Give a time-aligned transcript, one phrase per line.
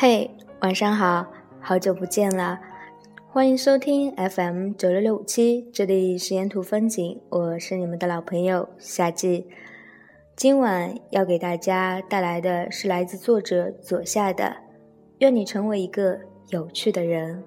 [0.00, 0.30] 嘿，
[0.60, 1.26] 晚上好，
[1.60, 2.60] 好久不见了，
[3.32, 9.48] 欢迎收听 FM 九六六五七，这里是沿途风景，我是你们的老朋友夏季。
[10.36, 14.44] 今晚要给大家带来的是来自作者左下的
[15.18, 16.16] 《愿你成为一个
[16.50, 17.42] 有趣的人》。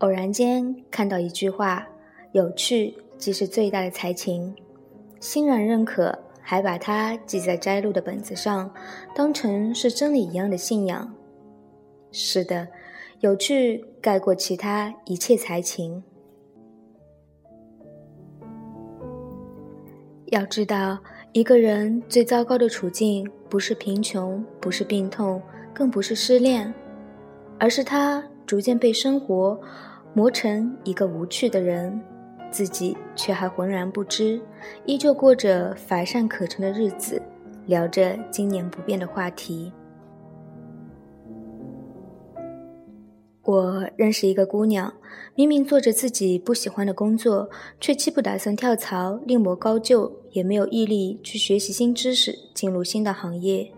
[0.00, 1.88] 偶然间看到一句话
[2.32, 4.54] ：“有趣即是最大的才情。”
[5.20, 8.72] 欣然认可，还把它记在摘录的本子上，
[9.14, 11.14] 当成是真理一样的信仰。
[12.12, 12.68] 是的，
[13.20, 16.02] 有趣盖过其他一切才情。
[20.26, 20.98] 要知道，
[21.32, 25.40] 一个人最糟糕的处境，不是贫穷，不是病痛，
[25.72, 26.72] 更不是失恋，
[27.58, 29.58] 而是他逐渐被生活
[30.14, 32.00] 磨成一个无趣的人。
[32.50, 34.40] 自己却还浑然不知，
[34.84, 37.20] 依旧过着乏善可陈的日子，
[37.66, 39.72] 聊着经年不变的话题。
[43.42, 44.92] 我认识一个姑娘，
[45.36, 47.48] 明明做着自己不喜欢的工作，
[47.80, 53.70] 却既不打算跳槽另谋高就，也没有毅力去学习新知识，进入新的行业。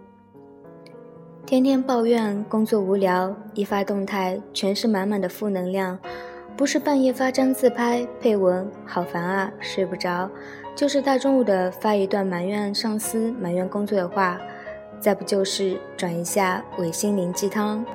[1.45, 5.99] 天天抱怨工作无聊，一发动态全是满满的负能量。
[6.59, 10.29] 不是半夜发张自拍配文“好烦啊，睡不着”，
[10.75, 14.41] 就是大中午的发一段埋怨上司、埋怨工作的话，
[14.99, 17.87] 再不就是转一下伪心灵鸡汤，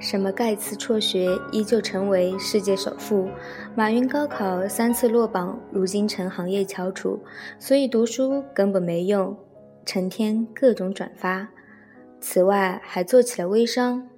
[0.00, 3.28] 什么盖茨辍学依旧成为世界首富，
[3.76, 7.20] 马云高考三次落榜，如今成行业翘楚，
[7.60, 9.36] 所以读书根本没用，
[9.86, 11.46] 成天各种转发。
[12.20, 14.08] 此外还做起了微商，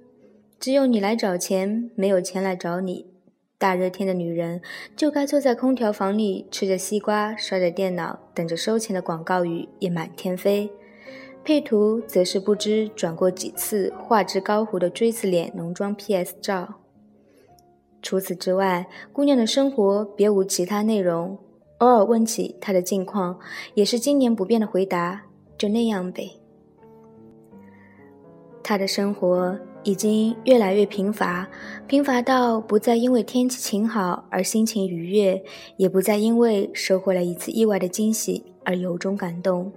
[0.59, 3.12] 只有你来找钱，没有钱来找你。
[3.63, 4.61] 大热天的女人
[4.93, 10.69] 就该坐在空调房里吃着西瓜，刷着电脑，等着收钱的广告语也满天飞。
[11.45, 16.73] 配图则是不知转过几次画质高糊的锥子脸浓妆 PS 照。
[18.01, 21.39] 除此之外，姑娘的生活别无其他内容。
[21.77, 23.39] 偶尔问起她的近况，
[23.75, 25.21] 也是经年不变的回答：
[25.57, 26.29] 就那样呗。
[28.61, 29.57] 她的生活。
[29.83, 31.47] 已经越来越贫乏，
[31.87, 35.43] 贫乏到不再因为天气晴好而心情愉悦，
[35.77, 39.71] 也不再因为收获了一次意外的惊喜而由衷感动。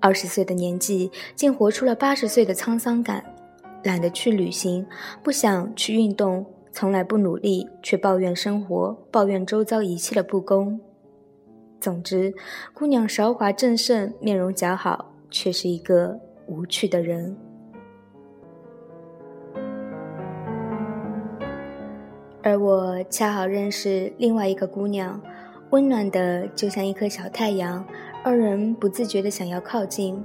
[0.00, 3.24] 二十岁的年纪，竟活出了八十岁的沧桑感。
[3.84, 4.86] 懒得去旅行，
[5.22, 10.80] 不想去运动，从来不努力，却抱怨生活，抱怨周遭一切的不公。
[11.80, 12.32] 总之，
[12.72, 17.36] 姑娘韶华正盛，面容姣好，却是一个无趣的人。
[22.42, 25.20] 而我恰好认识另外一个姑娘，
[25.70, 27.86] 温暖的就像一颗小太阳，
[28.24, 30.22] 二人不自觉的想要靠近。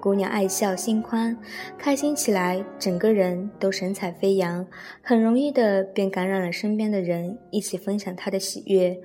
[0.00, 1.36] 姑娘爱笑心宽，
[1.78, 4.66] 开心起来，整个人都神采飞扬，
[5.02, 8.98] 很容易的便感染了身边的人，一起分享她的喜悦。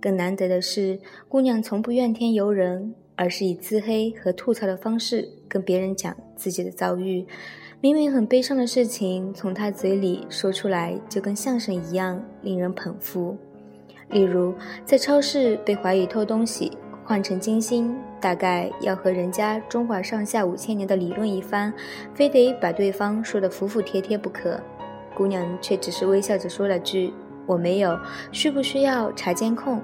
[0.00, 7.26] 更难得的是，姑娘从不怨天尤人，而是以自黑和吐槽的方式跟别人讲自己的遭遇。
[7.80, 13.36] 明明很悲伤的事情，从他嘴里说出来，就跟相声一样令人捧腹。
[14.10, 14.54] 例如，
[14.84, 16.72] 在超市被怀疑偷东西，
[17.04, 21.72] 换成金星，大概要和人家中华上下五千年的理论一番，
[22.14, 24.58] 非得把对方说得服服帖帖不可。
[25.14, 27.12] 姑娘却只是微笑着说了句
[27.46, 27.98] ：“我没有，
[28.32, 29.80] 需不需要查监控？”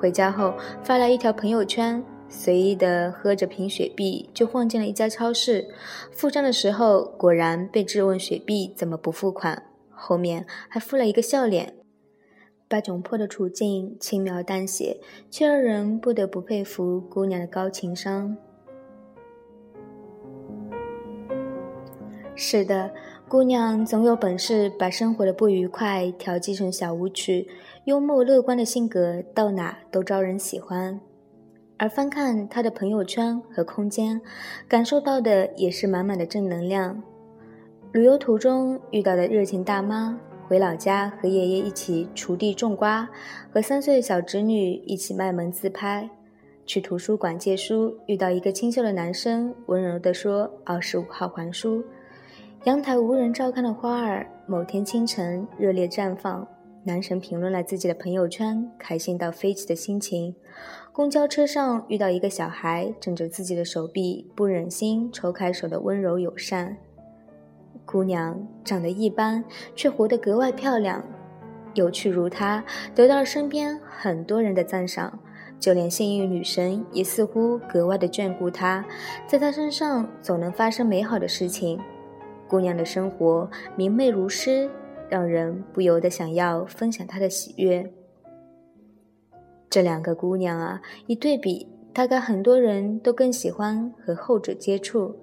[0.00, 2.02] 回家后发来一条朋友圈。
[2.34, 5.68] 随意的喝着瓶雪碧，就晃进了一家超市。
[6.10, 11.74] 付账的时候，果然被质问雪碧怎么不付款，后面还附了一个笑脸，
[12.66, 14.98] 把窘迫的处境轻描淡写，
[15.30, 18.34] 却让人不得不佩服姑娘的高情商。
[22.34, 22.90] 是的，
[23.28, 27.46] 姑娘总有本事把生活的不愉快调剂成小舞曲，
[27.84, 30.98] 幽默乐观的性格到哪都招人喜欢。
[31.82, 34.20] 而翻看他的朋友圈和空间，
[34.68, 37.02] 感受到的也是满满的正能量。
[37.90, 43.10] 旅游途中遇到的热情大妈，回老家和爷爷一起锄地种瓜，
[43.52, 46.08] 和三岁的小侄女一起卖萌自拍。
[46.66, 51.82] 去图书馆借书，遇到一个清秀的男生，温柔地说：“二十五号还书。”
[52.62, 56.46] 阳台无人照看的花儿，某天清晨热烈绽放。
[56.84, 60.34] 男神评论了自己的朋友圈，开心到飞起的心情。
[60.92, 66.76] 公交车上遇到一个小孩，枕着自己的手臂，不忍心抽开手的温柔友善。
[67.86, 69.42] 姑娘长得一般，
[69.74, 71.02] 却活得格外漂亮，
[71.72, 72.62] 有趣如她，
[72.94, 75.18] 得到了身边很多人的赞赏。
[75.58, 78.84] 就连幸运女神也似乎格外的眷顾她，
[79.26, 81.80] 在她身上总能发生美好的事情。
[82.46, 84.68] 姑娘的生活明媚如诗，
[85.08, 87.90] 让人不由得想要分享她的喜悦。
[89.72, 95.16] 这两个姑娘啊，一对比，大概很多人都更喜欢和后者接触，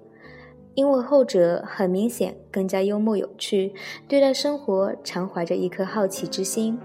[0.74, 3.72] 因为后者很明显更加幽默有趣，
[4.08, 6.76] 对待生活常怀着一颗好奇之心。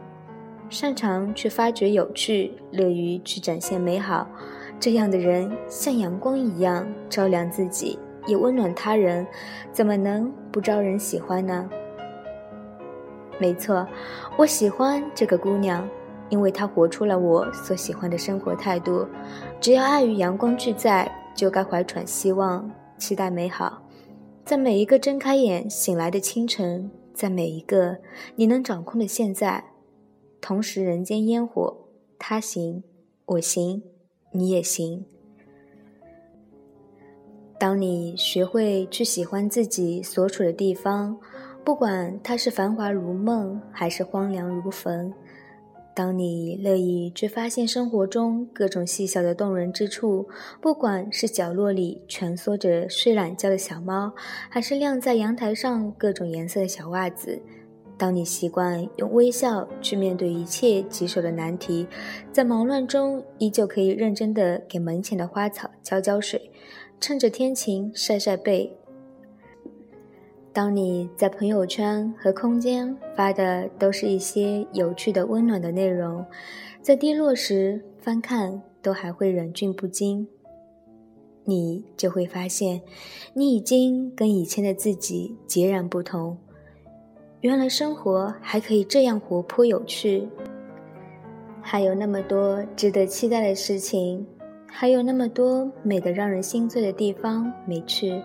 [0.70, 4.30] 擅长去发掘有趣，乐于去展现美好，
[4.80, 7.98] 这样的人像阳光一样照亮自己，
[8.28, 9.26] 也温暖他人，
[9.72, 11.68] 怎么能不招人喜欢呢？
[13.40, 13.88] 没错，
[14.38, 15.90] 我喜欢这个姑娘，
[16.30, 19.06] 因为他活出了我所喜欢的生活态度。
[19.60, 23.82] 只要爱与阳光俱在，就该怀揣希望，期待美好。
[24.44, 27.98] 在每一个睁开眼醒来的清晨，在每一个
[28.36, 29.64] 你能掌控的现在。
[30.40, 31.76] 同时，人间烟火，
[32.20, 32.84] 他行
[33.26, 33.82] 我行，
[34.32, 35.06] 你也行。
[37.58, 41.18] 当你学会去喜欢自己所处的地方，
[41.64, 45.12] 不管它是繁华如梦，还是荒凉如坟；
[45.96, 50.28] 当你乐意去发现生活中各种细小的动人之处，
[50.60, 54.14] 不管是角落里蜷缩着睡懒觉的小猫，
[54.50, 57.42] 还是晾在阳台上各种颜色的小袜子。
[57.98, 61.88] 当你习惯用微笑去面对一切棘手的难题，
[62.30, 66.52] 在忙乱中依旧可以认真的给门前的花草浇浇水，
[67.00, 68.78] 趁着天晴晒晒背。
[70.56, 76.26] 当你在朋友圈和空间发的都是一些有趣的、温暖的内容，
[76.82, 80.26] 在低落时翻看都还会忍俊不禁，
[81.44, 82.82] 你就会发现，
[83.34, 86.38] 你已经跟以前的自己截然不同。
[87.42, 90.26] 原来生活还可以这样活泼有趣，
[91.62, 94.26] 还有那么多值得期待的事情，
[94.66, 98.22] 还有那么多美得让人心醉的地方没去，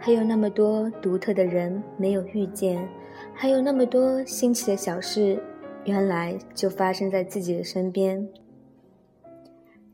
[0.00, 2.88] 还有那么多独特的人没有遇见，
[3.34, 5.38] 还有那么多新奇的小事，
[5.84, 8.26] 原来就发生在自己的身边。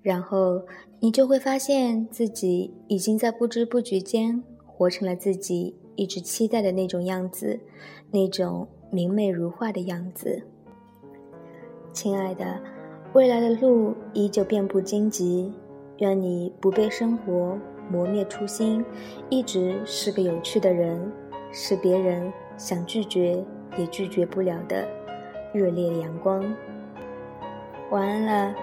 [0.00, 0.62] 然后
[1.00, 7.58] 你就会发现自己已经在不知不觉间活成了自己一直期待的那种样子。
[8.12, 10.40] 那种明媚如画的样子，
[11.92, 12.62] 亲爱的，
[13.12, 15.52] 未来的路依旧遍布荆棘，
[15.98, 17.58] 愿你不被生活
[17.90, 18.84] 磨灭初心，
[19.28, 21.12] 一直是个有趣的人，
[21.52, 23.44] 是别人想拒绝
[23.76, 24.86] 也拒绝不了的
[25.52, 26.44] 热烈阳光。
[27.90, 28.54] 晚安了，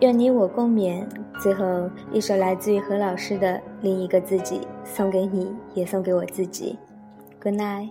[0.00, 1.06] 愿你我共勉。
[1.40, 6.76] 最后一首来自于何老师的《另一个自己》，送给你，也送给我自己。
[7.40, 7.90] Good night。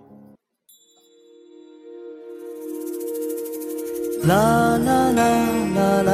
[4.28, 5.32] 啦啦啦
[5.76, 6.14] 啦啦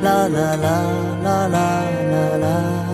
[0.00, 0.76] 啦啦啦
[1.22, 2.93] 啦啦啦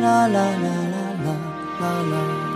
[0.00, 1.36] 啦啦啦啦啦
[1.80, 2.49] 啦啦。